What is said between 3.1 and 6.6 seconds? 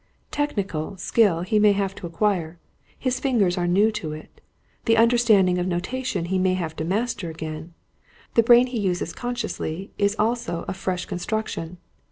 fingers are new to it. The understanding of notation he may